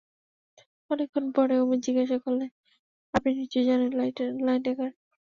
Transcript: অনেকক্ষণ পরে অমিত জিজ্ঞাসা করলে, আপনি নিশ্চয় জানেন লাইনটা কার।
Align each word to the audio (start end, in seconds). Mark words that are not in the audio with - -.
অনেকক্ষণ 0.91 1.25
পরে 1.35 1.55
অমিত 1.59 1.79
জিজ্ঞাসা 1.85 2.17
করলে, 2.25 2.45
আপনি 3.13 3.29
নিশ্চয় 3.39 3.65
জানেন 3.69 3.89
লাইনটা 4.39 4.71
কার। 4.77 4.91